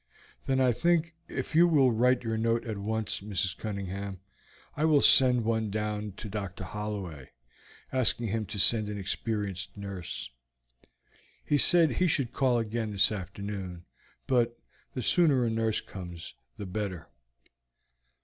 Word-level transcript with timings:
"Then 0.47 0.59
I 0.59 0.71
think, 0.71 1.13
if 1.27 1.53
you 1.53 1.67
will 1.67 1.91
write 1.91 2.23
your 2.23 2.35
note 2.35 2.65
at 2.65 2.79
once, 2.79 3.19
Mrs. 3.21 3.55
Cunningham, 3.55 4.19
I 4.75 4.83
will 4.83 4.99
send 4.99 5.43
one 5.45 5.69
down 5.69 6.13
to 6.13 6.27
Dr. 6.27 6.63
Holloway, 6.63 7.29
asking 7.93 8.29
him 8.29 8.47
to 8.47 8.57
send 8.57 8.89
an 8.89 8.97
experienced 8.97 9.77
nurse. 9.77 10.31
He 11.45 11.59
said 11.59 11.91
he 11.91 12.07
should 12.07 12.33
call 12.33 12.57
again 12.57 12.89
this 12.89 13.11
afternoon, 13.11 13.85
but 14.25 14.57
the 14.95 15.03
sooner 15.03 15.45
a 15.45 15.51
nurse 15.51 15.81
comes 15.81 16.33
the 16.57 16.65
better." 16.65 17.07